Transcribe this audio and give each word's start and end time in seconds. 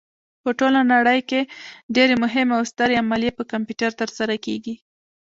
په 0.43 0.49
ټوله 0.59 0.79
نړۍ 0.93 1.19
کې 1.29 1.41
ډېرې 1.95 2.15
مهمې 2.23 2.53
او 2.57 2.63
سترې 2.71 2.95
عملیې 3.03 3.31
په 3.37 3.43
کمپیوټر 3.51 3.89
ترسره 4.01 4.35
کېږي. 4.45 4.75